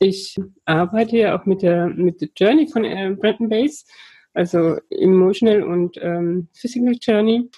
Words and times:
Ich 0.00 0.36
arbeite 0.64 1.16
ja 1.16 1.38
auch 1.38 1.46
mit 1.46 1.62
der, 1.62 1.86
mit 1.88 2.20
der 2.20 2.28
Journey 2.36 2.68
von 2.68 2.84
äh, 2.84 3.14
Brandon 3.18 3.48
Base, 3.48 3.84
also 4.34 4.78
Emotional 4.90 5.62
und 5.62 5.96
ähm, 6.00 6.48
Physical 6.52 6.96
Journey. 7.00 7.48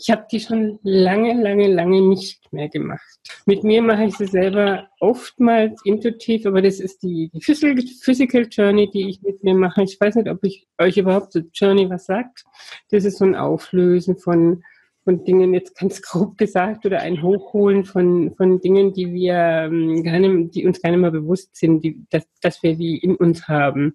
Ich 0.00 0.10
habe 0.10 0.26
die 0.30 0.38
schon 0.38 0.78
lange, 0.84 1.34
lange, 1.42 1.66
lange 1.66 2.00
nicht 2.00 2.52
mehr 2.52 2.68
gemacht. 2.68 3.02
Mit 3.46 3.64
mir 3.64 3.82
mache 3.82 4.04
ich 4.04 4.16
sie 4.16 4.26
selber 4.26 4.88
oftmals 5.00 5.80
intuitiv, 5.84 6.46
aber 6.46 6.62
das 6.62 6.78
ist 6.78 7.02
die, 7.02 7.30
die 7.34 7.40
Physical, 7.40 7.84
Physical 8.00 8.46
Journey, 8.48 8.88
die 8.88 9.08
ich 9.08 9.22
mit 9.22 9.42
mir 9.42 9.54
mache. 9.54 9.82
Ich 9.82 10.00
weiß 10.00 10.14
nicht, 10.14 10.28
ob 10.28 10.44
ich 10.44 10.68
euch 10.78 10.96
überhaupt 10.98 11.32
so 11.32 11.40
Journey 11.52 11.90
was 11.90 12.06
sagt. 12.06 12.44
Das 12.90 13.04
ist 13.04 13.18
so 13.18 13.24
ein 13.24 13.34
Auflösen 13.34 14.16
von 14.16 14.62
von 15.08 15.24
Dingen 15.24 15.54
jetzt 15.54 15.74
ganz 15.74 16.02
grob 16.02 16.36
gesagt 16.36 16.84
oder 16.84 17.00
ein 17.00 17.22
Hochholen 17.22 17.86
von, 17.86 18.34
von 18.36 18.60
Dingen, 18.60 18.92
die 18.92 19.10
wir 19.14 19.34
ähm, 19.34 20.02
gar 20.02 20.18
nicht, 20.18 20.54
die 20.54 20.66
uns 20.66 20.82
gar 20.82 20.90
nicht 20.90 21.00
mehr 21.00 21.10
bewusst 21.10 21.56
sind, 21.56 21.82
die, 21.82 22.04
dass, 22.10 22.26
dass 22.42 22.62
wir 22.62 22.76
die 22.76 22.98
in 22.98 23.16
uns 23.16 23.48
haben. 23.48 23.94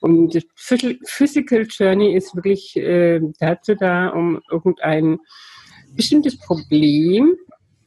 Und 0.00 0.42
Physical 0.56 1.66
Journey 1.68 2.14
ist 2.14 2.34
wirklich 2.34 2.76
äh, 2.76 3.20
dazu 3.38 3.74
da, 3.74 4.08
um 4.08 4.40
irgendein 4.50 5.18
bestimmtes 5.94 6.38
Problem, 6.38 7.34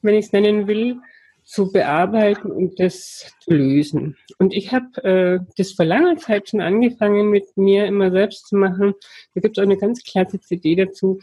wenn 0.03 0.13
ich 0.13 0.27
es 0.27 0.31
nennen 0.31 0.67
will, 0.67 0.97
zu 1.45 1.71
bearbeiten 1.71 2.51
und 2.51 2.79
das 2.79 3.33
zu 3.39 3.53
lösen. 3.55 4.17
Und 4.37 4.53
ich 4.53 4.71
habe 4.71 5.03
äh, 5.03 5.39
das 5.57 5.71
vor 5.71 5.85
langer 5.85 6.17
Zeit 6.17 6.49
schon 6.49 6.61
angefangen, 6.61 7.31
mit 7.31 7.57
mir 7.57 7.87
immer 7.87 8.11
selbst 8.11 8.45
zu 8.47 8.55
machen. 8.55 8.93
Da 9.33 9.41
gibt 9.41 9.57
es 9.57 9.61
auch 9.61 9.65
eine 9.65 9.77
ganz 9.77 10.03
klasse 10.03 10.39
CD 10.39 10.75
dazu. 10.75 11.19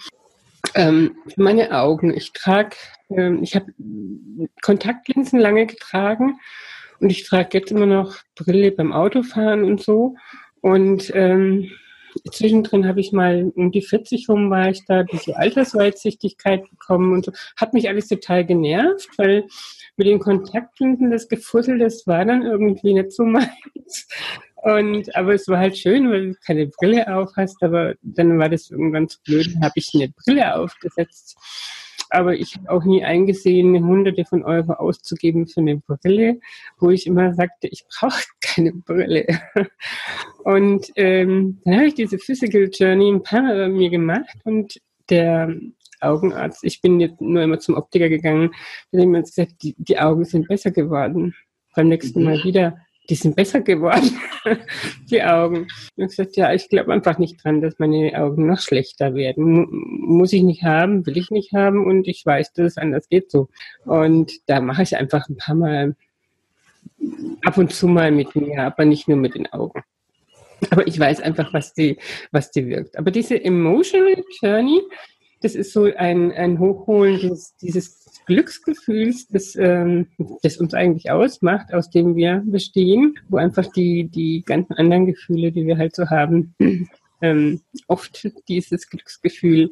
Ähm, 0.75 1.17
meine 1.37 1.71
Augen. 1.73 2.13
Ich 2.17 2.33
trage, 2.33 2.77
ähm, 3.11 3.43
ich 3.43 3.55
habe 3.55 3.73
Kontaktlinsen 4.63 5.39
lange 5.39 5.67
getragen 5.67 6.39
und 7.01 7.11
ich 7.11 7.25
trage 7.25 7.59
jetzt 7.59 7.71
immer 7.71 7.87
noch 7.87 8.17
Brille 8.35 8.73
beim 8.73 8.93
Autofahren 8.93 9.65
und 9.65 9.81
so. 9.81 10.17
Und 10.61 11.13
ähm, 11.15 11.71
zwischendrin 12.31 12.87
habe 12.87 13.01
ich 13.01 13.13
mal 13.13 13.53
um 13.55 13.71
die 13.71 13.83
40 13.83 14.29
rum 14.29 14.51
war 14.51 14.71
ich 14.71 14.85
da 14.85 15.03
diese 15.05 15.37
Altersweitsichtigkeit 15.37 16.69
bekommen 16.71 17.13
und 17.13 17.25
so. 17.25 17.33
Hat 17.57 17.75
mich 17.75 17.89
alles 17.89 18.09
total 18.09 18.45
genervt, 18.45 19.11
weil 19.17 19.45
mit 19.97 20.07
den 20.07 20.19
Kontaktlinsen 20.19 21.11
das 21.11 21.29
Gefussel, 21.29 21.79
das 21.79 22.07
war 22.07 22.25
dann 22.25 22.43
irgendwie 22.43 22.95
nicht 22.95 23.13
so 23.13 23.25
meins. 23.25 24.09
Und, 24.65 25.15
aber 25.15 25.35
es 25.35 25.47
war 25.47 25.59
halt 25.59 25.77
schön, 25.77 26.11
weil 26.11 26.29
du 26.29 26.35
keine 26.47 26.67
Brille 26.67 27.15
auf 27.15 27.33
hast, 27.37 27.63
aber 27.63 27.97
dann 28.01 28.39
war 28.39 28.49
das 28.49 28.71
irgendwann 28.71 29.11
zu 29.11 29.19
blöd, 29.23 29.55
habe 29.63 29.75
ich 29.75 29.91
eine 29.95 30.09
Brille 30.09 30.57
aufgesetzt. 30.57 31.37
Aber 32.09 32.35
ich 32.35 32.57
habe 32.57 32.71
auch 32.71 32.85
nie 32.85 33.05
eingesehen, 33.05 33.85
hunderte 33.85 34.25
von 34.25 34.43
Euro 34.43 34.73
auszugeben 34.73 35.47
für 35.47 35.61
eine 35.61 35.83
Brille, 35.87 36.41
wo 36.79 36.89
ich 36.89 37.07
immer 37.07 37.35
sagte, 37.35 37.69
ich 37.69 37.85
brauche 37.89 38.23
keine 38.41 38.73
Brille. 38.73 39.27
Und 40.45 40.91
ähm, 40.97 41.61
dann 41.65 41.75
habe 41.75 41.89
ich 41.89 41.95
diese 41.95 42.19
Physical 42.19 42.71
Journey 42.73 43.13
ein 43.13 43.23
paar 43.23 43.43
Mal 43.43 43.57
bei 43.57 43.69
mir 43.69 43.91
gemacht 43.91 44.35
und 44.45 44.81
der 45.11 45.55
Augenarzt, 46.01 46.65
ich 46.65 46.81
bin 46.81 47.01
jetzt 47.01 47.21
nur 47.21 47.43
immer 47.43 47.59
zum 47.59 47.75
Optiker 47.75 48.09
gegangen, 48.09 48.51
der 48.93 49.03
hat 49.03 49.09
mir 49.09 49.21
gesagt, 49.21 49.57
die, 49.63 49.75
die 49.77 49.99
Augen 49.99 50.25
sind 50.25 50.49
besser 50.49 50.71
geworden. 50.71 51.35
Beim 51.77 51.89
nächsten 51.89 52.21
mhm. 52.21 52.25
Mal 52.25 52.45
wieder 52.45 52.79
die 53.09 53.15
sind 53.15 53.37
besser 53.37 53.61
geworden, 53.61 54.19
die 55.11 55.23
Augen. 55.23 55.67
Und 55.97 56.05
ich 56.05 56.09
gesagt, 56.09 56.37
ja, 56.37 56.53
ich 56.53 56.69
glaube 56.69 56.93
einfach 56.93 57.19
nicht 57.19 57.43
dran, 57.43 57.61
dass 57.61 57.79
meine 57.79 58.19
Augen 58.19 58.47
noch 58.47 58.61
schlechter 58.61 59.15
werden. 59.15 59.67
Muss 59.71 60.33
ich 60.33 60.43
nicht 60.43 60.63
haben, 60.63 61.07
will 61.07 61.17
ich 61.17 61.31
nicht 61.31 61.53
haben 61.53 61.85
und 61.85 62.09
ich 62.09 62.25
weiß, 62.25 62.53
dass 62.55 62.67
es 62.67 62.79
anders 62.79 63.09
geht 63.09 63.31
so. 63.31 63.49
Und 63.85 64.33
da 64.47 64.61
mache 64.61 64.83
ich 64.83 64.97
einfach 64.97 65.29
ein 65.29 65.37
paar 65.37 65.55
Mal 65.55 65.97
ab 67.45 67.59
und 67.59 67.73
zu 67.73 67.89
mal 67.89 68.11
mit 68.11 68.35
mir, 68.35 68.63
aber 68.63 68.85
nicht 68.85 69.09
nur 69.09 69.19
mit 69.19 69.35
den 69.35 69.53
Augen. 69.53 69.83
Aber 70.71 70.87
ich 70.87 70.99
weiß 70.99 71.21
einfach, 71.21 71.53
was 71.53 71.75
die, 71.75 71.99
was 72.31 72.51
die 72.51 72.67
wirkt. 72.67 72.97
Aber 72.97 73.11
diese 73.11 73.43
Emotional 73.43 74.23
Journey, 74.41 74.81
das 75.45 75.55
ist 75.55 75.73
so 75.73 75.85
ein, 75.85 76.33
ein 76.33 76.59
Hochholen 76.59 77.21
dieses, 77.21 77.55
dieses 77.57 78.05
Glücksgefühls, 78.27 79.29
das, 79.29 79.55
ähm, 79.57 80.09
das 80.43 80.57
uns 80.57 80.73
eigentlich 80.73 81.11
ausmacht, 81.11 81.75
aus 81.75 81.91
dem 81.91 82.17
wir 82.17 82.43
bestehen, 82.47 83.19
wo 83.29 83.37
einfach 83.37 83.67
die, 83.67 84.09
die 84.09 84.43
ganzen 84.47 84.73
anderen 84.73 85.05
Gefühle, 85.05 85.53
die 85.53 85.67
wir 85.67 85.77
halt 85.77 85.95
so 85.95 86.09
haben, 86.09 86.55
ähm, 87.21 87.61
oft 87.89 88.27
dieses 88.49 88.89
Glücksgefühl 88.89 89.71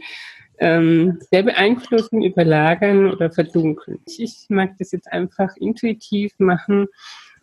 ähm, 0.58 1.18
sehr 1.30 1.42
beeinflussen, 1.42 2.22
überlagern 2.22 3.10
oder 3.10 3.30
verdunkeln. 3.30 3.98
Ich 4.06 4.46
mag 4.50 4.76
das 4.78 4.92
jetzt 4.92 5.10
einfach 5.10 5.56
intuitiv 5.56 6.34
machen 6.38 6.88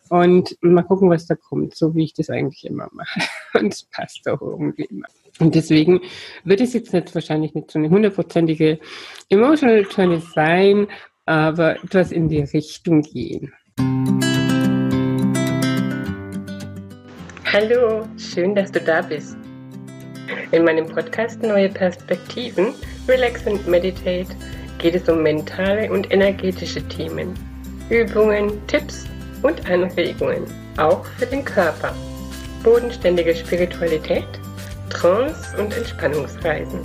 und 0.10 0.56
mal 0.62 0.84
gucken, 0.84 1.10
was 1.10 1.26
da 1.26 1.36
kommt, 1.36 1.76
so 1.76 1.96
wie 1.96 2.04
ich 2.04 2.14
das 2.14 2.30
eigentlich 2.30 2.66
immer 2.66 2.90
mache. 2.92 3.22
Und 3.60 3.74
es 3.74 3.84
passt 3.84 4.28
auch 4.28 4.42
irgendwie 4.42 4.86
immer. 4.86 5.08
Und 5.40 5.56
deswegen 5.56 6.02
wird 6.44 6.60
es 6.60 6.74
jetzt 6.74 6.94
nicht 6.94 7.16
wahrscheinlich 7.16 7.54
nicht 7.54 7.72
so 7.72 7.80
eine 7.80 7.90
hundertprozentige 7.90 8.80
Emotional 9.30 9.86
Journey 9.90 10.22
sein, 10.36 10.88
aber 11.26 11.82
etwas 11.82 12.12
in 12.12 12.28
die 12.28 12.42
Richtung 12.42 13.02
gehen. 13.04 13.54
Hallo, 17.46 18.06
schön, 18.18 18.54
dass 18.54 18.72
du 18.72 18.82
da 18.82 19.02
bist. 19.02 19.38
In 20.52 20.66
meinem 20.66 20.88
Podcast 20.88 21.42
Neue 21.42 21.70
Perspektiven, 21.70 22.74
Relax 23.08 23.48
and 23.48 23.66
Meditate 23.66 24.36
geht 24.78 24.96
es 24.96 25.08
um 25.08 25.24
mentale 25.24 25.90
und 25.92 26.12
energetische 26.12 26.86
Themen, 26.90 27.34
Übungen, 27.90 28.52
Tipps 28.68 29.06
und 29.42 29.70
Anregungen, 29.70 30.44
auch 30.78 31.06
für 31.18 31.26
den 31.26 31.46
Körper, 31.46 31.96
bodenständige 32.64 33.34
Spiritualität 33.34 34.28
Trance- 34.90 35.56
und 35.58 35.76
Entspannungsreisen. 35.76 36.80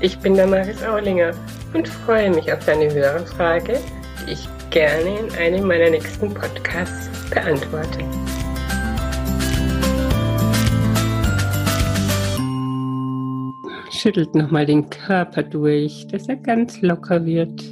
Ich 0.00 0.18
bin 0.18 0.36
Damaris 0.36 0.82
Aulinger 0.82 1.32
und 1.74 1.88
freue 1.88 2.30
mich 2.30 2.52
auf 2.52 2.64
deine 2.64 2.92
Hörerfrage, 2.92 3.78
die 4.26 4.32
ich 4.32 4.48
gerne 4.70 5.18
in 5.20 5.34
einem 5.36 5.66
meiner 5.66 5.90
nächsten 5.90 6.32
Podcasts 6.32 7.08
beantworte. 7.30 8.00
Schüttelt 13.90 14.34
nochmal 14.34 14.66
den 14.66 14.88
Körper 14.90 15.42
durch, 15.42 16.06
dass 16.08 16.28
er 16.28 16.36
ganz 16.36 16.80
locker 16.82 17.24
wird 17.24 17.62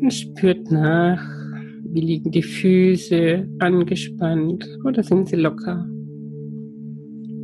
und 0.00 0.10
spürt 0.12 0.70
nach, 0.70 1.22
wie 1.84 2.00
liegen 2.00 2.30
die 2.30 2.42
Füße 2.42 3.46
angespannt 3.60 4.66
oder 4.84 5.02
sind 5.02 5.28
sie 5.28 5.36
locker 5.36 5.86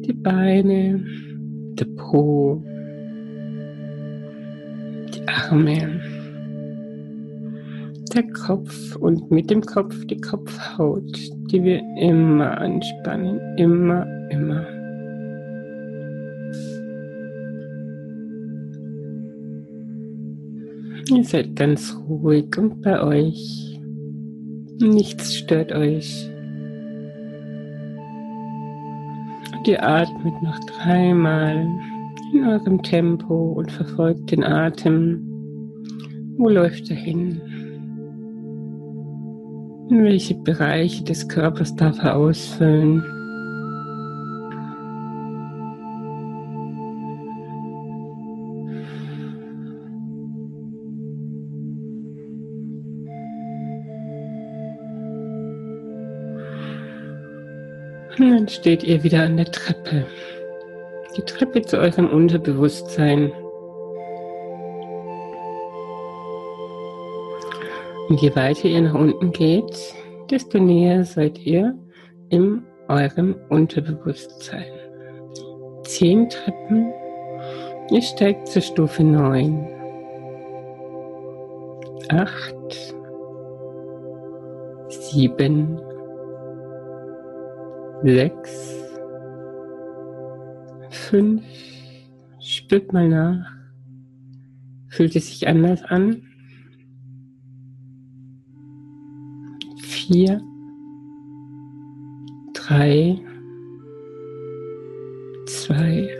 die 0.04 0.12
Beine, 0.12 1.04
der 1.78 1.86
Po, 1.96 2.62
die 5.14 5.28
Arme, 5.28 6.00
der 8.14 8.24
Kopf 8.32 8.96
und 8.96 9.30
mit 9.30 9.50
dem 9.50 9.62
Kopf 9.62 10.04
die 10.06 10.20
Kopfhaut, 10.20 11.18
die 11.50 11.62
wir 11.62 11.80
immer 12.00 12.58
anspannen, 12.58 13.40
immer, 13.56 14.06
immer. 14.30 14.66
Ihr 21.14 21.24
seid 21.24 21.56
ganz 21.56 21.96
ruhig 22.08 22.56
und 22.56 22.80
bei 22.80 23.02
euch. 23.02 23.78
Nichts 24.80 25.34
stört 25.34 25.72
euch. 25.72 26.30
Und 29.62 29.69
ihr 29.69 29.89
atmet 29.89 30.43
noch 30.43 30.59
dreimal 30.65 31.65
in 32.34 32.45
eurem 32.45 32.83
Tempo 32.83 33.53
und 33.53 33.71
verfolgt 33.71 34.33
den 34.33 34.43
Atem. 34.43 35.23
Wo 36.37 36.49
läuft 36.49 36.91
er 36.91 36.97
hin? 36.97 37.41
In 39.89 40.03
welche 40.03 40.34
Bereiche 40.34 41.05
des 41.05 41.28
Körpers 41.28 41.77
darf 41.77 41.97
er 42.03 42.17
ausfüllen? 42.17 43.05
Und 58.19 58.31
dann 58.31 58.49
steht 58.49 58.82
ihr 58.85 59.03
wieder 59.03 59.23
an 59.23 59.37
der 59.37 59.50
Treppe. 59.50 60.06
Die 61.17 61.23
Treppe 61.23 61.62
zu 61.62 61.79
eurem 61.79 62.09
Unterbewusstsein. 62.09 63.32
Und 68.09 68.20
je 68.20 68.35
weiter 68.37 68.69
ihr 68.69 68.82
nach 68.82 68.94
unten 68.94 69.32
geht, 69.32 69.94
desto 70.31 70.59
näher 70.59 71.05
seid 71.05 71.38
ihr 71.38 71.75
in 72.29 72.62
eurem 72.88 73.37
Unterbewusstsein. 73.49 74.73
Zehn 75.85 76.29
Treppen. 76.29 76.93
Ihr 77.91 78.03
steigt 78.03 78.49
zur 78.49 78.62
Stufe 78.62 79.03
9. 79.05 79.69
Acht. 82.11 82.94
Sieben 84.88 85.81
sechs, 88.02 88.90
fünf, 90.90 91.43
spürt 92.40 92.93
mal 92.93 93.08
nach. 93.08 93.52
Fühlt 94.88 95.16
es 95.16 95.28
sich 95.28 95.46
anders 95.49 95.82
an? 95.84 96.22
Vier, 99.82 100.43
drei, 102.52 103.19
zwei, 105.46 106.10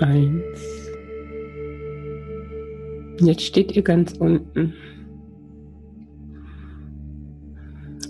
eins. 0.00 0.88
Jetzt 3.20 3.42
steht 3.42 3.76
ihr 3.76 3.82
ganz 3.82 4.14
unten. 4.14 4.74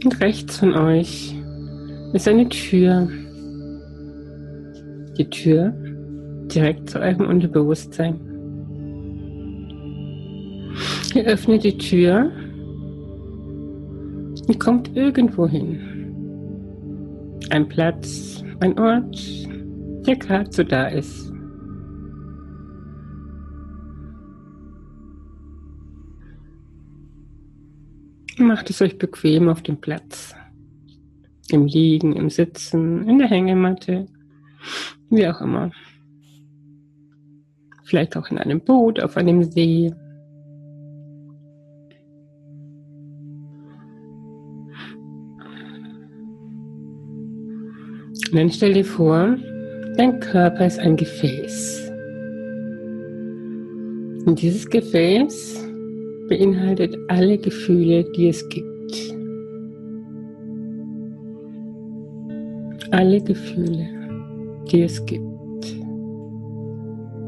Und 0.04 0.20
rechts 0.20 0.58
von 0.58 0.75
euch 0.75 1.34
ist 2.12 2.26
eine 2.26 2.49
Tür. 2.49 3.08
Die 5.16 5.28
Tür 5.31 5.72
direkt 6.54 6.90
zu 6.90 6.99
eurem 6.99 7.26
Unterbewusstsein. 7.26 8.19
Ihr 11.14 11.25
öffnet 11.25 11.64
die 11.64 11.76
Tür 11.76 12.31
und 14.49 14.58
kommt 14.58 14.96
irgendwo 14.96 15.46
hin. 15.46 15.78
Ein 17.50 17.69
Platz, 17.69 18.43
ein 18.60 18.78
Ort, 18.78 19.19
der 20.06 20.16
gerade 20.16 20.50
so 20.50 20.62
da 20.62 20.88
ist. 20.88 21.31
Macht 28.43 28.71
es 28.71 28.83
euch 28.83 28.99
bequem 28.99 29.49
auf 29.49 29.62
dem 29.62 29.81
Platz. 29.81 30.35
Im 31.50 31.67
Liegen, 31.67 32.17
im 32.17 32.29
Sitzen, 32.29 33.09
in 33.09 33.19
der 33.19 33.29
Hängematte, 33.29 34.06
wie 35.11 35.29
auch 35.29 35.41
immer. 35.41 35.71
Vielleicht 37.85 38.17
auch 38.17 38.31
in 38.31 38.39
einem 38.39 38.61
Boot, 38.61 39.00
auf 39.00 39.17
einem 39.17 39.44
See. 39.44 39.94
Und 48.31 48.39
dann 48.39 48.50
stell 48.50 48.75
dir 48.75 48.85
vor, 48.85 49.37
dein 49.97 50.19
Körper 50.19 50.67
ist 50.67 50.81
ein 50.81 50.97
Gefäß. 50.97 51.93
Und 54.27 54.43
dieses 54.43 54.69
Gefäß 54.69 55.71
beinhaltet 56.32 56.96
alle 57.08 57.37
Gefühle, 57.37 58.05
die 58.17 58.29
es 58.29 58.49
gibt. 58.49 59.14
Alle 62.90 63.20
Gefühle, 63.20 63.87
die 64.70 64.82
es 64.82 65.05
gibt. 65.05 65.76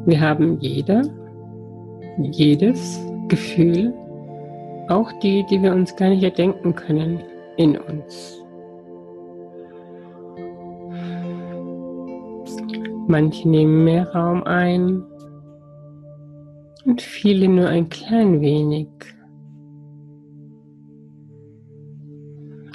Wir 0.06 0.18
haben 0.18 0.58
jeder, 0.60 1.02
jedes 2.18 2.98
Gefühl, 3.28 3.92
auch 4.88 5.12
die, 5.20 5.44
die 5.50 5.62
wir 5.62 5.72
uns 5.72 5.94
gar 5.96 6.08
nicht 6.08 6.22
erdenken 6.22 6.74
können, 6.74 7.20
in 7.58 7.76
uns. 7.76 8.42
Manche 13.06 13.46
nehmen 13.48 13.84
mehr 13.84 14.08
Raum 14.14 14.42
ein, 14.44 15.02
und 16.84 17.02
viele 17.02 17.48
nur 17.48 17.68
ein 17.68 17.88
klein 17.88 18.40
wenig. 18.40 18.88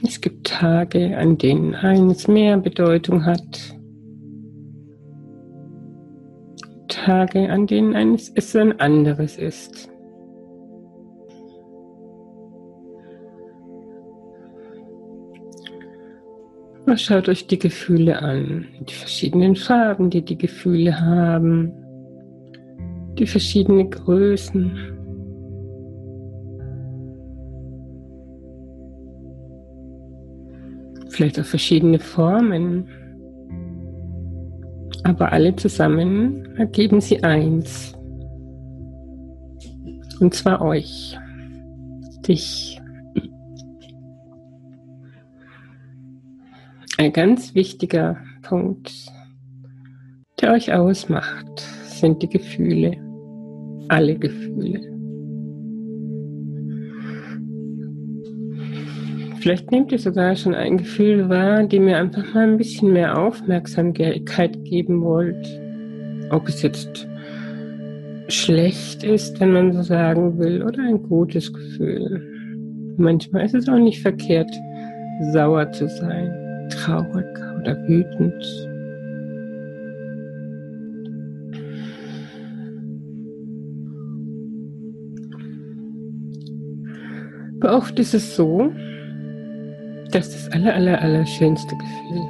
Es 0.06 0.22
gibt 0.22 0.48
Tage, 0.48 1.18
an 1.18 1.38
denen 1.38 1.76
eines 1.76 2.28
mehr 2.28 2.58
Bedeutung 2.58 3.26
hat. 3.26 3.76
Tage, 6.88 7.50
an 7.50 7.68
denen 7.68 7.96
eines 7.96 8.30
es 8.30 8.56
ein 8.56 8.80
anderes 8.80 9.38
ist. 9.38 9.90
Schaut 16.96 17.30
euch 17.30 17.46
die 17.46 17.60
Gefühle 17.60 18.20
an, 18.20 18.66
die 18.80 18.94
verschiedenen 18.94 19.56
Farben, 19.56 20.10
die 20.10 20.24
die 20.24 20.40
Gefühle 20.40 21.00
haben 21.00 21.72
die 23.20 23.28
verschiedenen 23.28 23.90
Größen. 23.90 24.72
Vielleicht 31.10 31.40
auch 31.40 31.46
verschiedene 31.46 32.00
Formen. 32.00 32.88
Aber 35.04 35.32
alle 35.34 35.56
zusammen 35.56 36.46
ergeben 36.56 37.02
sie 37.02 37.22
eins. 37.24 37.94
Und 40.20 40.34
zwar 40.34 40.62
euch, 40.62 41.18
dich. 42.28 42.80
Ein 46.98 47.14
ganz 47.14 47.56
wichtiger 47.56 48.18
Punkt, 48.42 48.92
der 50.42 50.52
euch 50.52 50.74
ausmacht, 50.74 51.62
sind 51.86 52.22
die 52.22 52.30
Gefühle 52.30 53.09
alle 53.90 54.16
Gefühle. 54.16 54.82
Vielleicht 59.40 59.72
nehmt 59.72 59.92
ihr 59.92 60.00
sogar 60.00 60.36
schon 60.36 60.54
ein 60.54 60.78
Gefühl 60.78 61.30
wahr, 61.30 61.64
dem 61.64 61.88
ihr 61.88 61.98
einfach 61.98 62.34
mal 62.34 62.48
ein 62.48 62.58
bisschen 62.58 62.92
mehr 62.92 63.18
Aufmerksamkeit 63.18 64.64
geben 64.66 65.02
wollt. 65.02 65.48
Ob 66.30 66.48
es 66.48 66.62
jetzt 66.62 67.08
schlecht 68.28 69.04
ist, 69.04 69.40
wenn 69.40 69.54
man 69.54 69.72
so 69.72 69.82
sagen 69.82 70.38
will, 70.38 70.62
oder 70.64 70.84
ein 70.84 71.02
gutes 71.04 71.52
Gefühl. 71.52 72.22
Manchmal 72.98 73.46
ist 73.46 73.56
es 73.56 73.70
auch 73.70 73.80
nicht 73.80 74.02
verkehrt, 74.02 74.52
sauer 75.32 75.72
zu 75.72 75.88
sein, 75.88 76.68
traurig 76.70 77.26
oder 77.60 77.76
wütend. 77.88 78.69
Oft 87.70 88.00
ist 88.00 88.16
es 88.16 88.36
so, 88.36 88.72
dass 90.12 90.32
das 90.32 90.52
aller, 90.54 90.74
aller, 90.74 91.00
aller 91.02 91.24
schönste 91.26 91.76
Gefühl, 91.76 92.22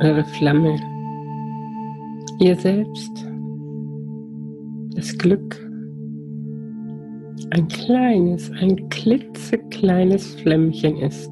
eure 0.00 0.24
Flamme, 0.24 0.76
ihr 2.40 2.56
selbst, 2.56 3.24
das 4.96 5.16
Glück, 5.16 5.56
ein 7.50 7.68
kleines, 7.68 8.50
ein 8.60 8.88
klitzekleines 8.88 10.34
Flämmchen 10.34 10.96
ist. 10.96 11.30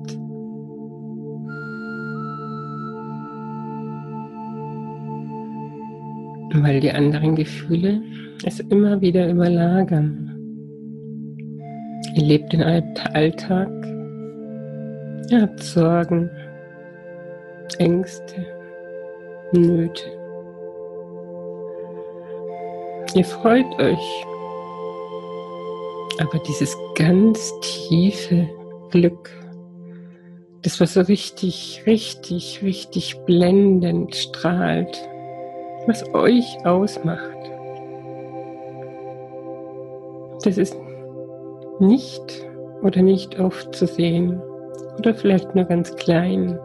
Weil 6.62 6.78
die 6.78 6.92
anderen 6.92 7.34
Gefühle 7.34 8.02
es 8.44 8.60
immer 8.60 9.00
wieder 9.00 9.28
überlagern. 9.28 10.38
Ihr 12.18 12.25
lebt 12.25 12.52
den 12.52 12.64
Alltag. 12.64 13.70
Ihr 15.30 15.42
habt 15.42 15.62
Sorgen, 15.62 16.28
Ängste, 17.78 18.44
Nöte. 19.52 20.02
Ihr 23.14 23.25
freut 23.25 23.72
euch. 23.78 24.25
Aber 26.18 26.40
dieses 26.44 26.76
ganz 26.96 27.52
tiefe 27.60 28.48
Glück, 28.90 29.30
das 30.62 30.80
was 30.80 30.94
so 30.94 31.02
richtig, 31.02 31.84
richtig, 31.87 32.64
richtig 32.64 33.16
blendend 33.26 34.16
strahlt, 34.16 35.08
was 35.87 36.04
euch 36.14 36.66
ausmacht, 36.66 37.38
das 40.42 40.58
ist 40.58 40.75
nicht 41.80 42.47
oder 42.82 43.02
nicht 43.02 43.38
oft 43.38 43.75
zu 43.75 43.87
sehen 43.87 44.40
oder 44.99 45.14
vielleicht 45.14 45.54
nur 45.54 45.64
ganz 45.64 45.94
klein, 45.97 46.58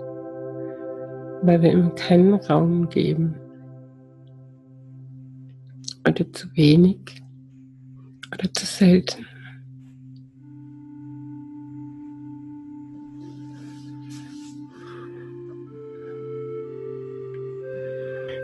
weil 1.43 1.61
wir 1.61 1.71
ihm 1.71 1.93
keinen 1.95 2.33
Raum 2.35 2.89
geben 2.89 3.35
oder 6.07 6.31
zu 6.31 6.47
wenig 6.55 6.99
oder 8.33 8.51
zu 8.53 8.65
selten. 8.65 9.25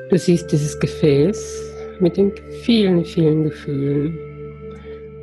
Du 0.10 0.18
siehst 0.18 0.52
dieses 0.52 0.80
Gefäß 0.80 1.72
mit 2.00 2.18
den 2.18 2.32
vielen, 2.64 3.06
vielen 3.06 3.44
Gefühlen 3.44 4.29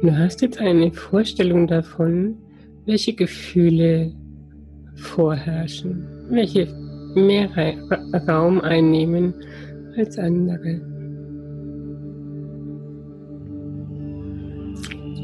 Du 0.06 0.16
hast 0.16 0.40
jetzt 0.40 0.60
eine 0.60 0.92
Vorstellung 0.92 1.66
davon, 1.66 2.36
welche 2.84 3.12
Gefühle 3.12 4.12
vorherrschen, 4.94 6.06
welche 6.30 6.68
mehr 7.16 7.50
Raum 8.28 8.60
einnehmen 8.60 9.34
als 9.96 10.16
andere. 10.16 10.80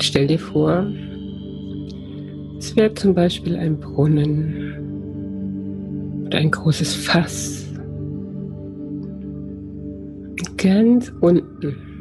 Stell 0.00 0.26
dir 0.26 0.40
vor, 0.40 0.84
es 2.58 2.74
wäre 2.74 2.92
zum 2.94 3.14
Beispiel 3.14 3.54
ein 3.54 3.78
Brunnen 3.78 4.64
oder 6.26 6.38
ein 6.38 6.50
großes 6.50 6.92
Fass. 6.92 7.72
Ganz 10.56 11.12
unten, 11.20 11.91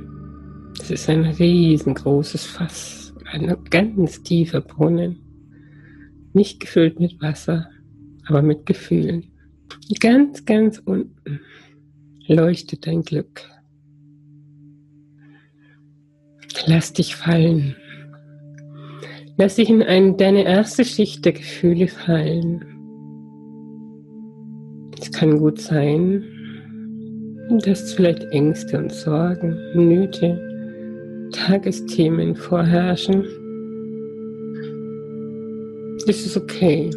ist 0.92 1.10
ein 1.10 1.24
riesengroßes 1.24 2.46
Fass, 2.46 3.14
ein 3.32 3.56
ganz 3.70 4.22
tiefer 4.24 4.62
Brunnen, 4.62 5.18
nicht 6.34 6.60
gefüllt 6.60 7.00
mit 7.00 7.22
Wasser, 7.22 7.70
aber 8.28 8.42
mit 8.42 8.66
Gefühlen. 8.66 9.32
Ganz, 10.00 10.46
ganz 10.46 10.80
unten 10.80 11.40
leuchtet 12.28 12.86
dein 12.88 13.02
Glück. 13.04 13.50
Lass 16.66 16.94
dich 16.94 17.16
fallen. 17.16 17.76
Lass 19.38 19.56
dich 19.56 19.70
in 19.70 19.82
eine, 19.82 20.14
deine 20.14 20.44
erste 20.44 20.86
Schicht 20.86 21.26
der 21.26 21.34
Gefühle 21.34 21.88
fallen. 21.88 22.66
Es 25.02 25.12
kann 25.12 25.40
gut 25.40 25.60
sein, 25.60 26.24
dass 27.66 27.94
vielleicht 27.94 28.24
Ängste 28.32 28.78
und 28.78 28.92
Sorgen, 28.92 29.58
Nöte, 29.74 30.51
Tagesthemen 31.46 32.36
vorherrschen. 32.36 33.26
Ist 36.06 36.38
okay. 36.38 36.90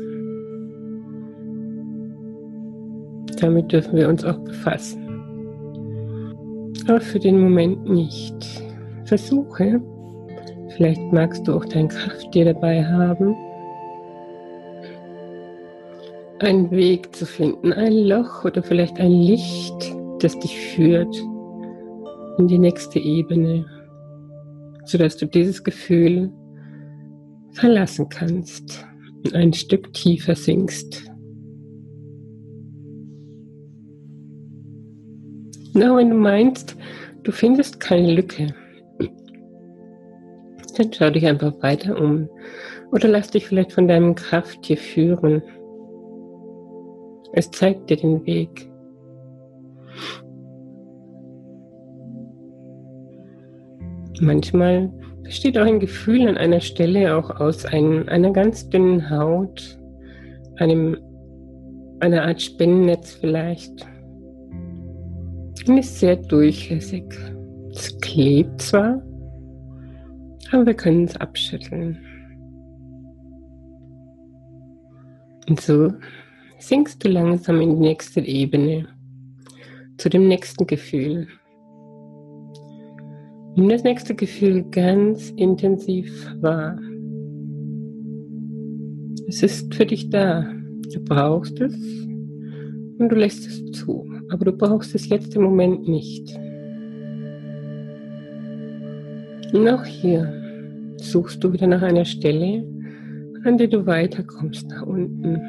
Damit 3.41 3.73
dürfen 3.73 3.97
wir 3.97 4.09
uns 4.09 4.23
auch 4.25 4.39
befassen. 4.39 5.01
Aber 6.87 7.01
für 7.01 7.19
den 7.19 7.41
Moment 7.41 7.89
nicht. 7.89 8.35
Versuche, 9.07 9.81
vielleicht 10.77 11.01
magst 11.13 11.49
du 11.49 11.55
auch 11.55 11.65
dein 11.65 11.89
Krafttier 11.89 12.47
dabei 12.47 12.85
haben, 12.85 13.35
einen 16.41 16.71
Weg 16.71 17.15
zu 17.15 17.25
finden, 17.25 17.73
ein 17.73 17.93
Loch 17.93 18.45
oder 18.45 18.63
vielleicht 18.63 18.99
ein 18.99 19.13
Licht, 19.13 19.95
das 20.21 20.39
dich 20.41 20.59
führt 20.75 21.15
in 22.39 22.49
die 22.49 22.59
nächste 22.59 22.99
Ebene, 22.99 23.65
sodass 24.85 25.17
du 25.17 25.27
dieses 25.27 25.63
Gefühl 25.65 26.31
verlassen 27.53 28.09
kannst 28.09 28.85
und 29.25 29.35
ein 29.35 29.53
Stück 29.53 29.93
tiefer 29.93 30.35
sinkst. 30.35 31.11
Na, 35.73 35.97
wenn 35.97 36.11
du 36.11 36.17
meinst, 36.17 36.77
du 37.25 37.33
findest 37.33 37.81
keine 37.81 38.15
Lücke, 38.15 38.55
dann 40.77 40.93
schau 40.93 41.11
dich 41.11 41.27
einfach 41.27 41.55
weiter 41.63 42.01
um 42.01 42.29
oder 42.93 43.09
lass 43.09 43.31
dich 43.31 43.47
vielleicht 43.47 43.73
von 43.73 43.89
deinem 43.89 44.15
Krafttier 44.15 44.77
führen. 44.77 45.43
Es 47.33 47.51
zeigt 47.51 47.91
dir 47.91 47.97
den 47.97 48.25
Weg. 48.27 48.71
Manchmal 54.21 54.93
besteht 55.23 55.59
auch 55.59 55.67
ein 55.67 55.81
Gefühl 55.81 56.29
an 56.29 56.37
einer 56.37 56.61
Stelle 56.61 57.17
auch 57.17 57.31
aus 57.41 57.65
einem, 57.65 58.09
einer 58.09 58.31
ganz 58.33 58.69
dünnen 58.69 59.11
Haut, 59.11 59.79
einem, 60.57 60.97
einer 62.01 62.23
Art 62.23 62.41
Spinnennetz 62.41 63.15
vielleicht. 63.15 63.87
Und 65.67 65.79
ist 65.79 65.99
sehr 65.99 66.17
durchlässig. 66.17 67.05
Es 67.73 67.99
klebt 68.01 68.61
zwar, 68.61 69.03
aber 70.53 70.67
wir 70.67 70.75
können 70.75 71.05
es 71.05 71.17
abschütteln. 71.17 71.99
Und 75.49 75.61
so 75.61 75.93
sinkst 76.59 77.05
du 77.05 77.09
langsam 77.09 77.61
in 77.61 77.77
die 77.77 77.89
nächste 77.89 78.21
Ebene, 78.21 78.89
zu 79.99 80.09
dem 80.09 80.29
nächsten 80.29 80.67
Gefühl. 80.67 81.29
Nimm 83.57 83.69
das 83.69 83.85
nächste 83.85 84.17
Gefühl 84.17 84.65
ganz 84.71 85.31
intensiv 85.37 86.11
wahr. 86.41 86.77
Es 89.29 89.43
ist 89.45 89.73
für 89.73 89.87
dich 89.87 90.11
da. 90.11 90.45
Du 90.93 91.01
brauchst 91.05 91.61
es 91.61 91.75
und 92.99 93.09
du 93.09 93.15
lässt 93.15 93.47
es 93.47 93.65
zu. 93.71 94.11
Aber 94.31 94.45
du 94.45 94.53
brauchst 94.53 94.95
es 94.97 95.09
jetzt 95.09 95.37
im 95.37 95.43
Moment 95.43 95.87
nicht. 95.87 96.37
Und 99.53 99.69
auch 99.69 99.85
hier 99.85 100.33
suchst 100.97 101.45
du 101.45 101.53
wieder 101.53 101.69
nach 101.69 101.83
einer 101.83 102.05
Stelle, 102.05 102.65
an 103.45 103.57
der 103.57 103.69
du 103.69 103.87
weiterkommst 103.87 104.69
nach 104.69 104.83
unten. 104.83 105.41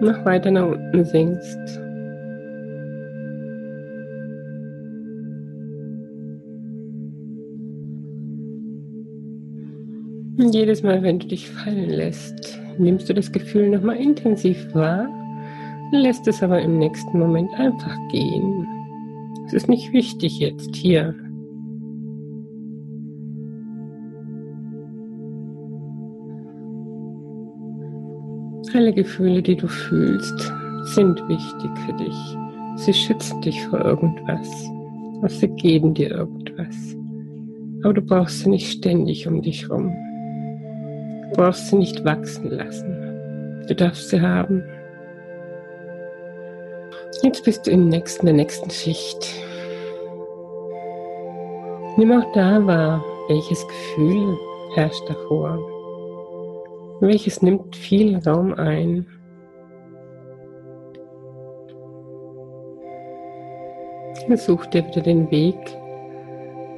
Noch 0.00 0.24
weiter 0.24 0.50
nach 0.50 0.68
unten 0.68 1.04
sinkst. 1.04 1.83
Jedes 10.54 10.84
Mal, 10.84 11.02
wenn 11.02 11.18
du 11.18 11.26
dich 11.26 11.50
fallen 11.50 11.90
lässt, 11.90 12.60
nimmst 12.78 13.08
du 13.08 13.12
das 13.12 13.32
Gefühl 13.32 13.70
nochmal 13.70 13.96
intensiv 13.96 14.72
wahr 14.72 15.08
lässt 15.90 16.28
es 16.28 16.44
aber 16.44 16.62
im 16.62 16.78
nächsten 16.78 17.18
Moment 17.18 17.52
einfach 17.54 17.96
gehen. 18.12 18.64
Es 19.46 19.52
ist 19.52 19.68
nicht 19.68 19.92
wichtig 19.92 20.38
jetzt 20.38 20.76
hier. 20.76 21.12
Alle 28.74 28.92
Gefühle, 28.92 29.42
die 29.42 29.56
du 29.56 29.66
fühlst, 29.66 30.52
sind 30.94 31.20
wichtig 31.28 31.70
für 31.84 31.92
dich. 31.94 32.36
Sie 32.76 32.94
schützen 32.94 33.40
dich 33.40 33.60
vor 33.66 33.84
irgendwas. 33.84 34.48
Sie 35.26 35.48
geben 35.48 35.94
dir 35.94 36.12
irgendwas. 36.12 36.96
Aber 37.82 37.94
du 37.94 38.02
brauchst 38.02 38.40
sie 38.40 38.50
nicht 38.50 38.70
ständig 38.70 39.26
um 39.26 39.42
dich 39.42 39.68
herum. 39.68 39.92
Du 41.34 41.42
brauchst 41.42 41.66
sie 41.66 41.76
nicht 41.76 42.04
wachsen 42.04 42.48
lassen. 42.48 43.64
Du 43.66 43.74
darfst 43.74 44.08
sie 44.08 44.20
haben, 44.20 44.62
Jetzt 47.22 47.42
bist 47.44 47.66
du 47.66 47.70
im 47.70 47.88
nächsten, 47.88 48.26
der 48.26 48.34
nächsten 48.34 48.70
Schicht. 48.70 49.34
Nimm 51.96 52.12
auch 52.12 52.32
da 52.34 52.64
wahr, 52.66 53.02
welches 53.28 53.66
Gefühl 53.66 54.36
herrscht 54.74 55.02
davor. 55.08 55.58
Welches 57.00 57.40
nimmt 57.40 57.74
viel 57.74 58.18
Raum 58.18 58.52
ein. 58.54 59.06
Such 64.36 64.66
dir 64.66 64.86
wieder 64.86 65.00
den 65.00 65.30
Weg, 65.30 65.56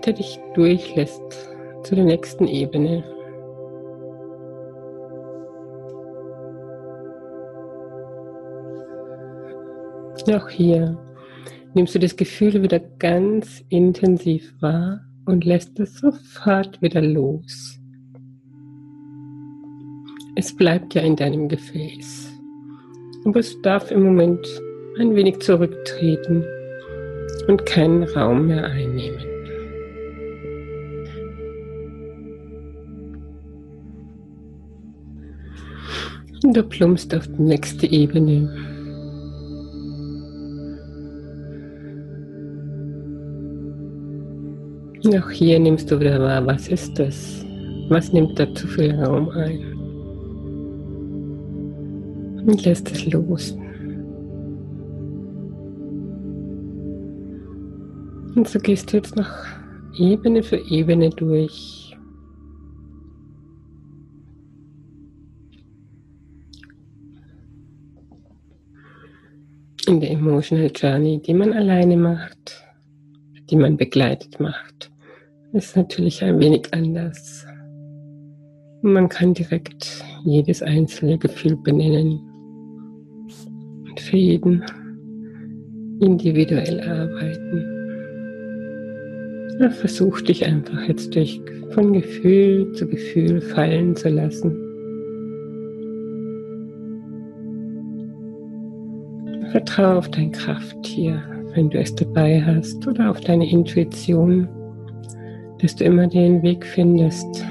der 0.04 0.12
dich 0.12 0.38
durchlässt 0.54 1.50
zu 1.82 1.96
der 1.96 2.04
nächsten 2.04 2.46
Ebene. 2.46 3.15
Auch 10.34 10.48
hier 10.48 10.98
nimmst 11.74 11.94
du 11.94 12.00
das 12.00 12.16
Gefühl 12.16 12.60
wieder 12.60 12.80
ganz 12.80 13.62
intensiv 13.68 14.54
wahr 14.60 15.00
und 15.24 15.44
lässt 15.44 15.78
es 15.78 15.98
sofort 15.98 16.82
wieder 16.82 17.00
los. 17.00 17.78
Es 20.34 20.54
bleibt 20.54 20.94
ja 20.94 21.02
in 21.02 21.14
deinem 21.14 21.48
Gefäß. 21.48 22.32
Aber 23.24 23.38
es 23.38 23.60
darf 23.62 23.92
im 23.92 24.02
Moment 24.02 24.44
ein 24.98 25.14
wenig 25.14 25.38
zurücktreten 25.40 26.44
und 27.46 27.64
keinen 27.64 28.02
Raum 28.02 28.48
mehr 28.48 28.64
einnehmen. 28.64 29.24
Und 36.42 36.56
du 36.56 36.62
plumpst 36.64 37.14
auf 37.14 37.28
die 37.28 37.42
nächste 37.42 37.86
Ebene. 37.86 38.75
Auch 45.14 45.30
hier 45.30 45.60
nimmst 45.60 45.88
du 45.90 46.00
wieder 46.00 46.18
wahr, 46.20 46.44
was 46.46 46.66
ist 46.66 46.98
das? 46.98 47.44
Was 47.88 48.12
nimmt 48.12 48.36
da 48.38 48.52
zu 48.54 48.66
viel 48.66 48.92
Raum 48.96 49.28
ein? 49.28 49.60
Und 52.44 52.64
lässt 52.64 52.90
es 52.90 53.06
los. 53.06 53.56
Und 58.34 58.48
so 58.48 58.58
gehst 58.58 58.92
du 58.92 58.96
jetzt 58.96 59.16
noch 59.16 59.30
Ebene 59.96 60.42
für 60.42 60.58
Ebene 60.70 61.10
durch. 61.10 61.86
in 69.88 70.00
der 70.00 70.10
Emotional 70.10 70.70
Journey, 70.74 71.22
die 71.22 71.32
man 71.32 71.52
alleine 71.52 71.96
macht, 71.96 72.64
die 73.48 73.54
man 73.54 73.76
begleitet 73.76 74.40
macht, 74.40 74.90
ist 75.56 75.74
natürlich 75.74 76.22
ein 76.22 76.38
wenig 76.38 76.68
anders. 76.72 77.46
Man 78.82 79.08
kann 79.08 79.32
direkt 79.32 80.04
jedes 80.24 80.62
einzelne 80.62 81.18
Gefühl 81.18 81.56
benennen 81.56 82.20
und 83.88 83.98
für 83.98 84.18
jeden 84.18 84.62
individuell 86.00 86.80
arbeiten. 86.80 87.72
Ja, 89.60 89.70
versuch 89.70 90.20
dich 90.20 90.44
einfach 90.44 90.82
jetzt 90.86 91.14
durch 91.14 91.40
von 91.70 91.94
Gefühl 91.94 92.70
zu 92.72 92.86
Gefühl 92.86 93.40
fallen 93.40 93.96
zu 93.96 94.10
lassen. 94.10 94.54
Vertraue 99.52 99.96
auf 99.96 100.10
dein 100.10 100.32
Krafttier, 100.32 101.22
wenn 101.54 101.70
du 101.70 101.78
es 101.78 101.94
dabei 101.94 102.42
hast, 102.42 102.86
oder 102.86 103.10
auf 103.10 103.20
deine 103.20 103.50
Intuition, 103.50 104.46
dass 105.60 105.74
du 105.76 105.84
immer 105.84 106.06
den 106.06 106.42
Weg 106.42 106.64
findest, 106.64 107.44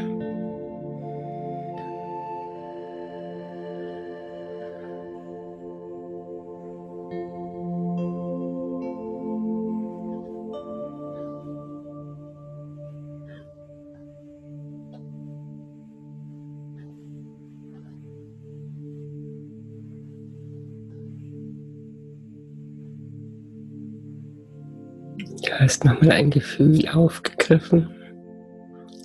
hast 25.65 25.83
nochmal 25.83 26.11
ein 26.11 26.29
Gefühl 26.29 26.87
aufgegriffen. 26.89 27.89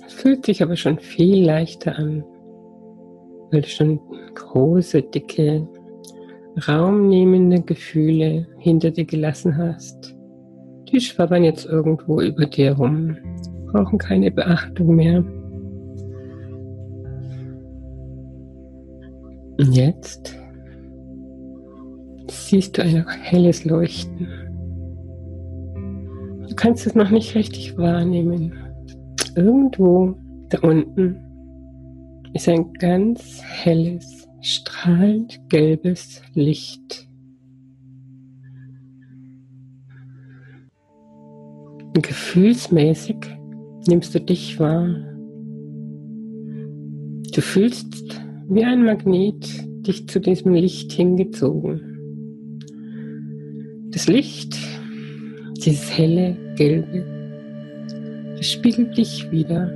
Es 0.05 0.13
fühlt 0.13 0.45
sich 0.45 0.61
aber 0.61 0.75
schon 0.75 0.99
viel 0.99 1.43
leichter 1.43 1.97
an, 1.97 2.23
weil 3.49 3.61
du 3.61 3.67
schon 3.67 3.99
große, 4.35 5.01
dicke, 5.01 5.67
raumnehmende 6.67 7.61
Gefühle 7.61 8.45
hinter 8.59 8.91
dir 8.91 9.05
gelassen 9.05 9.57
hast. 9.57 10.15
Die 10.91 11.01
schwabbern 11.01 11.43
jetzt 11.43 11.65
irgendwo 11.65 12.21
über 12.21 12.45
dir 12.45 12.73
rum, 12.73 13.17
brauchen 13.71 13.97
keine 13.97 14.29
Beachtung 14.29 14.95
mehr. 14.95 15.23
Und 19.57 19.73
jetzt 19.73 20.37
siehst 22.29 22.77
du 22.77 22.83
ein 22.83 23.07
helles 23.07 23.65
Leuchten. 23.65 24.50
Du 26.61 26.67
kannst 26.67 26.85
es 26.85 26.93
noch 26.93 27.09
nicht 27.09 27.33
richtig 27.33 27.75
wahrnehmen. 27.75 28.53
Irgendwo 29.35 30.15
da 30.49 30.59
unten 30.59 31.15
ist 32.35 32.47
ein 32.47 32.71
ganz 32.73 33.41
helles, 33.41 34.27
strahlend 34.41 35.39
gelbes 35.49 36.21
Licht. 36.35 37.09
Gefühlsmäßig 41.95 43.15
nimmst 43.87 44.13
du 44.13 44.21
dich 44.21 44.59
wahr. 44.59 44.85
Du 47.33 47.41
fühlst 47.41 48.21
wie 48.49 48.63
ein 48.63 48.85
Magnet 48.85 49.47
dich 49.87 50.07
zu 50.07 50.19
diesem 50.19 50.53
Licht 50.53 50.91
hingezogen. 50.91 51.87
Das 53.89 54.07
Licht 54.07 54.59
dieses 55.63 55.97
helle 55.97 56.35
Gelbe, 56.55 57.03
das 58.37 58.51
spiegelt 58.51 58.97
dich 58.97 59.31
wieder, 59.31 59.71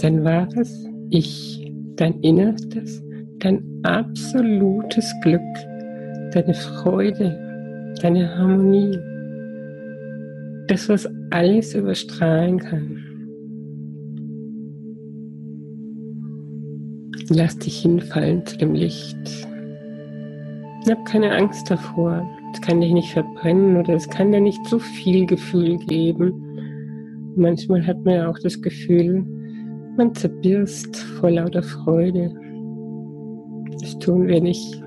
dein 0.00 0.22
wahres 0.22 0.86
Ich, 1.10 1.72
dein 1.96 2.20
Innerstes, 2.20 3.02
dein 3.40 3.62
absolutes 3.82 5.12
Glück, 5.22 5.40
deine 6.32 6.54
Freude, 6.54 7.94
deine 8.00 8.36
Harmonie, 8.36 8.96
das, 10.68 10.88
was 10.88 11.08
alles 11.30 11.74
überstrahlen 11.74 12.58
kann. 12.58 13.04
Lass 17.30 17.58
dich 17.58 17.80
hinfallen 17.80 18.46
zu 18.46 18.56
dem 18.58 18.74
Licht. 18.74 19.16
Hab 20.88 21.04
keine 21.04 21.32
Angst 21.32 21.70
davor. 21.70 22.26
Es 22.52 22.60
kann 22.60 22.80
dich 22.80 22.92
nicht 22.92 23.12
verbrennen 23.12 23.76
oder 23.76 23.94
es 23.94 24.08
kann 24.08 24.32
dir 24.32 24.40
nicht 24.40 24.64
so 24.66 24.78
viel 24.78 25.26
Gefühl 25.26 25.78
geben. 25.78 27.32
Manchmal 27.36 27.86
hat 27.86 28.04
man 28.04 28.14
ja 28.14 28.28
auch 28.28 28.38
das 28.38 28.60
Gefühl, 28.60 29.24
man 29.96 30.14
zerbirst 30.14 30.96
vor 30.96 31.30
lauter 31.30 31.62
Freude. 31.62 32.32
Das 33.80 33.98
tun 33.98 34.26
wir 34.26 34.40
nicht. 34.40 34.82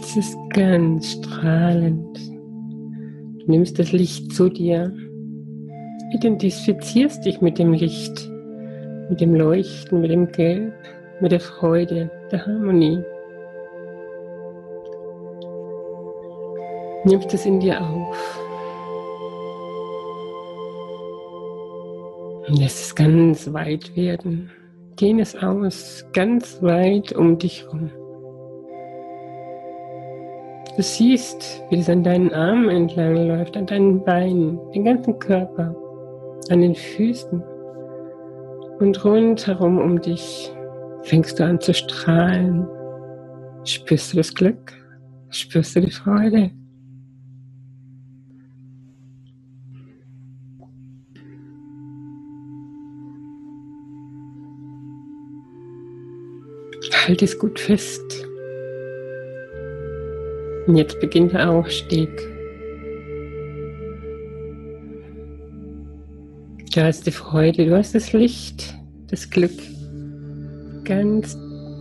Es 0.00 0.16
ist 0.16 0.36
ganz 0.50 1.12
strahlend. 1.12 2.18
Du 3.40 3.50
nimmst 3.50 3.78
das 3.78 3.92
Licht 3.92 4.32
zu 4.32 4.48
dir, 4.48 4.92
identifizierst 6.12 7.24
dich 7.24 7.40
mit 7.40 7.58
dem 7.58 7.72
Licht, 7.72 8.30
mit 9.10 9.20
dem 9.20 9.34
Leuchten, 9.34 10.00
mit 10.00 10.10
dem 10.10 10.30
Gelb, 10.30 10.72
mit 11.20 11.32
der 11.32 11.40
Freude, 11.40 12.10
der 12.34 12.46
Harmonie. 12.46 13.00
Nimmst 17.04 17.32
es 17.32 17.46
in 17.46 17.60
dir 17.60 17.80
auf. 17.80 18.40
Lässt 22.48 22.86
es 22.86 22.94
ganz 22.94 23.52
weit 23.52 23.94
werden. 23.96 24.50
Dehn 25.00 25.20
es 25.20 25.36
aus, 25.36 26.04
ganz 26.12 26.60
weit 26.60 27.12
um 27.12 27.38
dich 27.38 27.62
herum. 27.62 27.90
Du 30.76 30.82
siehst, 30.82 31.62
wie 31.70 31.78
es 31.78 31.88
an 31.88 32.02
deinen 32.02 32.32
Armen 32.32 32.68
entlang 32.68 33.28
läuft, 33.28 33.56
an 33.56 33.66
deinen 33.66 34.02
Beinen, 34.02 34.58
den 34.72 34.84
ganzen 34.84 35.18
Körper, 35.20 35.74
an 36.50 36.60
den 36.60 36.74
Füßen 36.74 37.42
und 38.80 39.04
rundherum 39.04 39.78
um 39.78 40.00
dich 40.00 40.53
fängst 41.04 41.38
du 41.38 41.44
an 41.44 41.60
zu 41.60 41.72
strahlen. 41.72 42.66
Spürst 43.64 44.12
du 44.12 44.16
das 44.16 44.34
Glück? 44.34 44.72
Spürst 45.30 45.76
du 45.76 45.80
die 45.80 45.90
Freude? 45.90 46.50
Halt 57.06 57.20
es 57.20 57.38
gut 57.38 57.60
fest. 57.60 58.26
Und 60.66 60.76
jetzt 60.76 60.98
beginnt 61.00 61.34
der 61.34 61.50
Aufstieg. 61.50 62.08
Du 66.74 66.82
hast 66.82 67.06
die 67.06 67.10
Freude, 67.10 67.66
du 67.66 67.76
hast 67.76 67.94
das 67.94 68.14
Licht, 68.14 68.74
das 69.08 69.28
Glück 69.28 69.52
ganz 70.84 71.38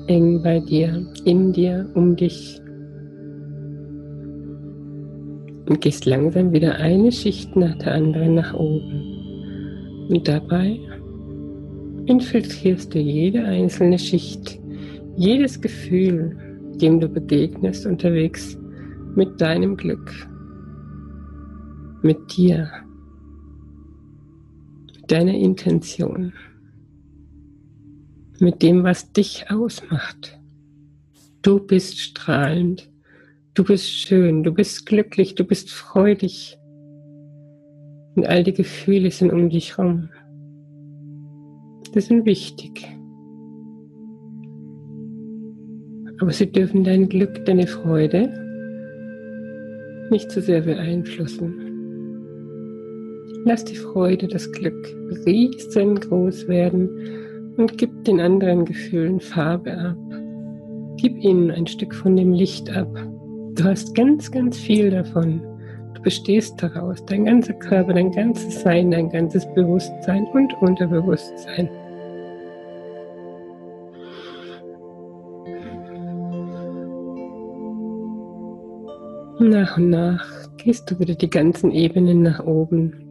eng 0.08 0.42
bei 0.42 0.60
dir, 0.60 1.06
in 1.26 1.54
dir, 1.54 1.90
um 1.94 2.16
dich. 2.16 2.60
Und 5.68 5.80
gehst 5.82 6.06
langsam 6.06 6.52
wieder 6.52 6.76
eine 6.76 7.12
Schicht 7.12 7.56
nach 7.56 7.78
der 7.78 7.94
anderen 7.94 8.36
nach 8.36 8.54
oben. 8.54 10.08
Und 10.10 10.28
dabei 10.28 10.80
infiltrierst 12.06 12.94
du 12.94 13.00
jede 13.00 13.46
einzelne 13.46 13.98
Schicht, 13.98 14.60
jedes 15.16 15.62
Gefühl, 15.62 16.38
dem 16.82 17.00
du 17.00 17.08
begegnest 17.08 17.86
unterwegs, 17.86 18.58
mit 19.16 19.40
deinem 19.40 19.78
Glück, 19.78 20.12
mit 22.02 22.18
dir, 22.36 22.68
mit 24.96 25.12
deiner 25.12 25.34
Intention 25.34 26.34
mit 28.44 28.62
dem, 28.62 28.84
was 28.84 29.12
dich 29.14 29.50
ausmacht. 29.50 30.38
Du 31.42 31.60
bist 31.60 32.00
strahlend, 32.00 32.90
du 33.54 33.64
bist 33.64 33.90
schön, 33.90 34.44
du 34.44 34.54
bist 34.54 34.86
glücklich, 34.86 35.36
du 35.36 35.44
bist 35.44 35.72
freudig. 35.72 36.58
Und 38.16 38.28
all 38.28 38.44
die 38.44 38.54
Gefühle 38.54 39.10
sind 39.10 39.32
um 39.32 39.50
dich 39.50 39.78
herum. 39.78 40.10
Das 41.94 42.08
sind 42.08 42.26
wichtig. 42.26 42.86
Aber 46.20 46.32
sie 46.32 46.52
dürfen 46.52 46.84
dein 46.84 47.10
Glück, 47.10 47.46
deine 47.46 47.68
Freude 47.68 48.30
nicht 50.12 50.30
zu 50.30 50.42
sehr 50.42 50.62
beeinflussen. 50.62 51.60
Lass 53.46 53.66
die 53.66 53.76
Freude, 53.76 54.28
das 54.28 54.52
Glück 54.52 54.96
riesengroß 55.26 56.48
werden 56.48 57.23
und 57.58 57.78
gib 57.78 58.04
den 58.06 58.20
anderen 58.20 58.66
Gefühlen 58.66 59.20
Farbe 59.20 59.78
ab. 59.78 59.98
Gib 60.98 61.18
ihnen 61.24 61.52
ein 61.52 61.68
Stück 61.68 61.94
von 61.94 62.16
dem 62.16 62.34
Licht 62.34 62.70
ab. 62.76 62.88
Du 63.56 63.64
hast 63.64 63.96
ganz, 63.96 64.32
ganz 64.32 64.58
viel 64.58 64.90
davon. 64.90 65.42
Du 65.94 66.02
bestehst 66.02 66.62
daraus, 66.62 67.06
dein 67.06 67.26
ganzer 67.26 67.54
Körper, 67.54 67.94
dein 67.94 68.12
ganzes 68.12 68.62
Sein, 68.62 68.92
dein 68.92 69.10
ganzes 69.10 69.46
Bewusstsein 69.54 70.26
und 70.34 70.54
Unterbewusstsein. 70.62 71.70
Nach 79.40 79.78
und 79.78 79.90
nach 79.90 80.26
gehst 80.58 80.90
du 80.90 81.00
wieder 81.00 81.16
die 81.16 81.30
ganzen 81.30 81.72
Ebenen 81.72 82.22
nach 82.22 82.46
oben. 82.46 83.03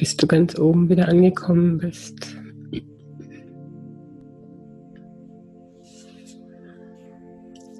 Bis 0.00 0.16
du 0.16 0.26
ganz 0.26 0.58
oben 0.58 0.88
wieder 0.88 1.06
angekommen 1.06 1.78
bist. 1.78 2.36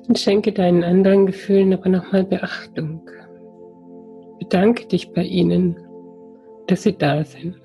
Und 0.07 0.19
schenke 0.19 0.53
deinen 0.53 0.85
anderen 0.85 1.27
Gefühlen 1.27 1.73
aber 1.73 1.89
nochmal 1.89 2.23
Beachtung. 2.23 3.09
Bedanke 4.39 4.87
dich 4.87 5.11
bei 5.13 5.25
ihnen, 5.25 5.77
dass 6.69 6.85
sie 6.85 6.97
da 6.97 7.25
sind 7.25 7.57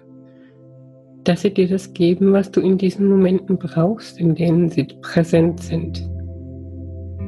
dass 1.26 1.41
sie 1.41 1.54
dir 1.54 1.68
das 1.68 1.94
geben, 1.94 2.34
was 2.34 2.52
du 2.52 2.62
in 2.62 2.78
diesen 2.78 3.10
Momenten 3.10 3.58
brauchst, 3.58 4.20
in 4.20 4.36
denen 4.36 4.70
sie 4.70 4.84
präsent 5.02 5.60
sind. 5.60 6.08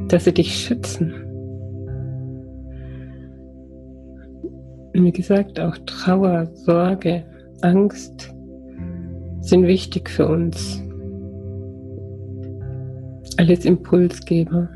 Dass 0.08 0.26
sie 0.26 0.34
dich 0.34 0.56
schützen. 0.56 1.27
Wie 4.93 5.12
gesagt, 5.12 5.60
auch 5.60 5.78
Trauer, 5.86 6.47
Sorge, 6.54 7.23
Angst 7.62 8.34
sind 9.41 9.67
wichtig 9.67 10.10
für 10.10 10.28
uns. 10.28 10.82
Alles 13.38 13.65
Impulsgeber. 13.65 14.69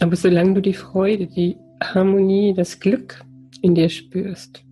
Aber 0.00 0.16
solange 0.16 0.54
du 0.54 0.62
die 0.62 0.74
Freude, 0.74 1.26
die 1.26 1.56
Harmonie, 1.82 2.54
das 2.54 2.78
Glück 2.78 3.24
in 3.62 3.74
dir 3.74 3.88
spürst, 3.88 4.64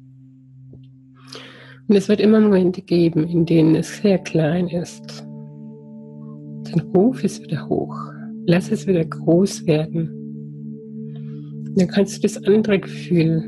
und 1.88 1.94
es 1.94 2.08
wird 2.08 2.20
immer 2.20 2.40
Momente 2.40 2.82
geben, 2.82 3.28
in 3.28 3.46
denen 3.46 3.76
es 3.76 3.98
sehr 3.98 4.18
klein 4.18 4.66
ist. 4.68 5.24
Dann 6.64 6.80
ruf 6.94 7.22
es 7.22 7.40
wieder 7.40 7.68
hoch. 7.68 7.96
Lass 8.44 8.72
es 8.72 8.86
wieder 8.88 9.04
groß 9.04 9.66
werden. 9.66 10.15
Dann 11.76 11.88
kannst 11.88 12.16
du 12.16 12.22
das 12.22 12.42
andere 12.44 12.78
Gefühl 12.78 13.42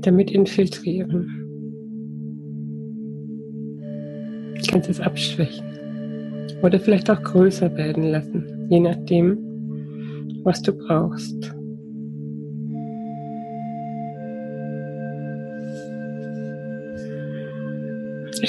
damit 0.00 0.30
infiltrieren. 0.30 1.28
Du 4.56 4.70
kannst 4.70 4.88
es 4.88 5.00
abschwächen. 5.00 5.66
Oder 6.62 6.78
vielleicht 6.78 7.10
auch 7.10 7.22
größer 7.22 7.74
werden 7.76 8.04
lassen, 8.04 8.68
je 8.68 8.80
nachdem, 8.80 9.38
was 10.44 10.62
du 10.62 10.72
brauchst. 10.72 11.52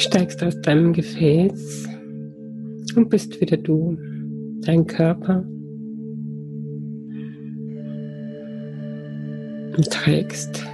steigst 0.03 0.43
aus 0.43 0.59
deinem 0.61 0.93
Gefäß 0.93 1.87
und 2.95 3.09
bist 3.09 3.39
wieder 3.41 3.57
du, 3.57 3.97
dein 4.61 4.85
Körper. 4.85 5.43
Und 9.75 9.89
trägst 9.89 10.65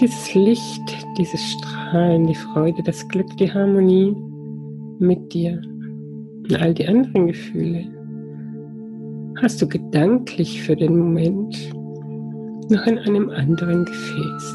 dieses 0.00 0.34
Licht, 0.34 1.06
dieses 1.16 1.40
Strahlen, 1.40 2.26
die 2.26 2.34
Freude, 2.34 2.82
das 2.82 3.06
Glück, 3.08 3.36
die 3.36 3.52
Harmonie 3.52 4.16
mit 4.98 5.32
dir. 5.32 5.60
Und 5.62 6.56
all 6.60 6.74
die 6.74 6.88
anderen 6.88 7.28
Gefühle 7.28 7.84
hast 9.40 9.62
du 9.62 9.68
gedanklich 9.68 10.62
für 10.62 10.74
den 10.74 10.96
Moment 10.96 11.56
noch 12.68 12.86
in 12.86 12.98
einem 12.98 13.30
anderen 13.30 13.84
Gefäß. 13.84 14.54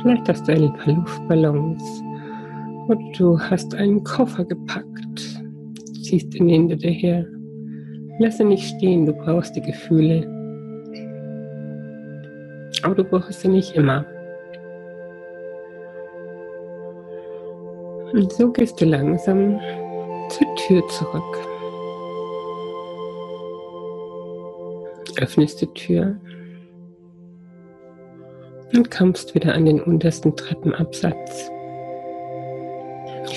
Vielleicht 0.00 0.28
hast 0.28 0.48
du 0.48 0.52
ein 0.52 0.72
paar 0.74 0.94
Luftballons 0.94 1.82
und 2.88 3.20
du 3.20 3.38
hast 3.38 3.74
einen 3.74 4.02
Koffer 4.04 4.44
gepackt, 4.44 5.42
ziehst 6.02 6.34
ihn 6.34 6.48
hinter 6.48 6.76
dir 6.76 6.90
her. 6.90 7.26
Lass 8.18 8.40
ihn 8.40 8.48
nicht 8.48 8.76
stehen, 8.76 9.06
du 9.06 9.12
brauchst 9.12 9.56
die 9.56 9.60
Gefühle. 9.60 10.37
Aber 12.82 12.94
du 12.94 13.04
brauchst 13.04 13.40
sie 13.40 13.48
nicht 13.48 13.74
immer. 13.74 14.04
Und 18.12 18.32
so 18.32 18.50
gehst 18.50 18.80
du 18.80 18.86
langsam 18.86 19.60
zur 20.30 20.54
Tür 20.56 20.86
zurück. 20.88 21.36
Öffnest 25.20 25.60
die 25.60 25.72
Tür 25.74 26.16
und 28.74 28.90
kommst 28.90 29.34
wieder 29.34 29.54
an 29.54 29.66
den 29.66 29.82
untersten 29.82 30.34
Treppenabsatz 30.36 31.50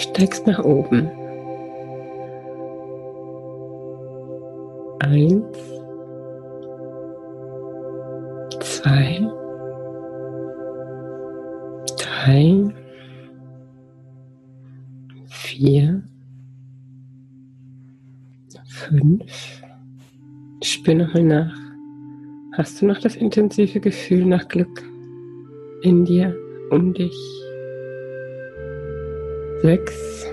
steigst 0.01 0.45
nach 0.47 0.63
oben. 0.63 1.09
Eins, 4.99 5.57
zwei, 8.81 9.29
drei, 11.97 12.73
vier, 15.27 16.03
fünf. 18.67 19.61
Spür 20.63 20.95
nochmal 20.95 21.23
nach. 21.23 21.57
Hast 22.53 22.81
du 22.81 22.85
noch 22.85 22.99
das 22.99 23.15
intensive 23.15 23.79
Gefühl 23.79 24.25
nach 24.25 24.47
Glück 24.47 24.83
in 25.83 26.05
dir, 26.05 26.35
um 26.69 26.93
dich? 26.93 27.15
sechs, 29.61 30.25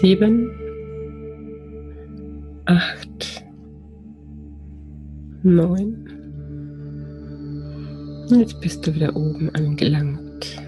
sieben, 0.00 0.50
acht, 2.64 3.44
neun. 5.44 6.03
Und 8.30 8.40
jetzt 8.40 8.60
bist 8.60 8.86
du 8.86 8.94
wieder 8.94 9.14
oben 9.14 9.50
angelangt. 9.54 10.62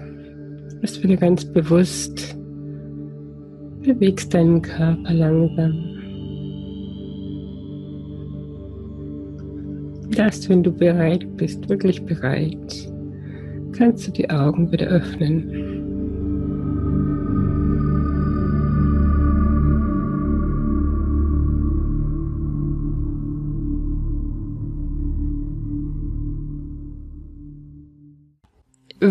Bist 0.81 1.01
wieder 1.01 1.17
ganz 1.17 1.43
bewusst. 1.43 2.35
Bewegst 3.81 4.33
deinen 4.33 4.61
Körper 4.61 5.13
langsam. 5.13 5.73
Erst 10.15 10.49
wenn 10.49 10.63
du 10.63 10.71
bereit 10.71 11.25
bist, 11.37 11.67
wirklich 11.69 12.03
bereit, 12.03 12.89
kannst 13.73 14.07
du 14.07 14.11
die 14.11 14.29
Augen 14.29 14.71
wieder 14.71 14.87
öffnen. 14.87 15.66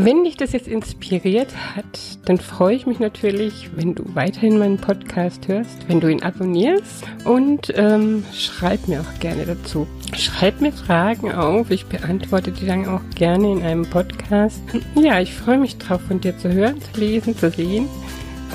Wenn 0.04 0.24
dich 0.24 0.36
das 0.36 0.52
jetzt 0.52 0.68
inspiriert 0.68 1.48
hat, 1.74 1.84
dann 2.26 2.36
freue 2.36 2.76
ich 2.76 2.84
mich 2.84 2.98
natürlich, 2.98 3.70
wenn 3.76 3.94
du 3.94 4.04
weiterhin 4.14 4.58
meinen 4.58 4.76
Podcast 4.76 5.48
hörst, 5.48 5.88
wenn 5.88 6.00
du 6.00 6.08
ihn 6.08 6.22
abonnierst 6.22 7.04
und 7.24 7.72
ähm, 7.74 8.22
schreib 8.34 8.88
mir 8.88 9.00
auch 9.00 9.20
gerne 9.20 9.46
dazu. 9.46 9.86
Schreib 10.14 10.60
mir 10.60 10.72
Fragen 10.72 11.32
auf, 11.32 11.70
ich 11.70 11.86
beantworte 11.86 12.52
die 12.52 12.66
dann 12.66 12.86
auch 12.86 13.00
gerne 13.14 13.50
in 13.50 13.62
einem 13.62 13.88
Podcast. 13.88 14.60
Ja, 14.96 15.18
ich 15.18 15.32
freue 15.32 15.58
mich 15.58 15.78
drauf, 15.78 16.02
von 16.06 16.20
dir 16.20 16.36
zu 16.36 16.52
hören, 16.52 16.78
zu 16.78 17.00
lesen, 17.00 17.34
zu 17.34 17.50
sehen 17.50 17.88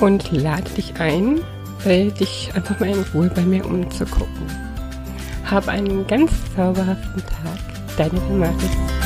und 0.00 0.30
lade 0.30 0.70
dich 0.76 0.94
ein, 1.00 1.40
dich 1.84 2.50
einfach 2.54 2.78
mal 2.78 2.90
in 2.90 3.04
Ruhe 3.12 3.32
bei 3.34 3.42
mir 3.42 3.66
umzugucken. 3.66 4.46
Hab 5.50 5.66
einen 5.66 6.06
ganz 6.06 6.30
zauberhaften 6.54 7.20
Tag. 7.26 7.58
Deine 7.96 8.20
Damaris. 8.28 9.01